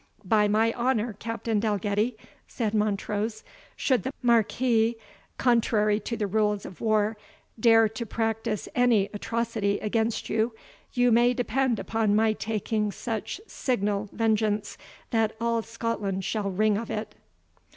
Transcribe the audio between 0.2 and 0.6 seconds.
"By